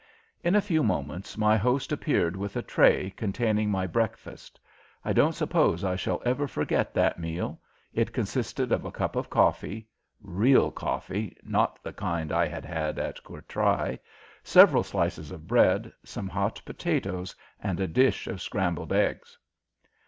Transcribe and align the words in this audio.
In 0.43 0.55
a 0.55 0.61
few 0.65 0.81
moments 0.81 1.37
my 1.37 1.55
host 1.55 1.91
appeared 1.91 2.35
with 2.35 2.55
a 2.55 2.63
tray 2.63 3.11
containing 3.15 3.69
my 3.69 3.85
breakfast. 3.85 4.59
I 5.05 5.13
don't 5.13 5.35
suppose 5.35 5.83
I 5.83 5.95
shall 5.95 6.23
ever 6.25 6.47
forget 6.47 6.95
that 6.95 7.19
meal. 7.19 7.61
It 7.93 8.11
consisted 8.11 8.71
of 8.71 8.83
a 8.83 8.91
cup 8.91 9.15
of 9.15 9.29
coffee 9.29 9.87
real 10.19 10.71
coffee, 10.71 11.37
not 11.43 11.83
the 11.83 11.93
kind 11.93 12.31
I 12.31 12.47
had 12.47 12.65
had 12.65 12.97
at 12.97 13.21
Courtrai 13.23 13.99
several 14.43 14.81
slices 14.81 15.29
of 15.29 15.45
bread, 15.45 15.93
some 16.03 16.27
hot 16.29 16.59
potatoes, 16.65 17.35
and 17.61 17.79
a 17.79 17.85
dish 17.87 18.25
of 18.25 18.41
scrambled 18.41 18.91
eggs. 18.91 19.37